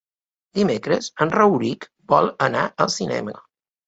[0.59, 3.37] Dimecres en Rauric vol anar al cinema.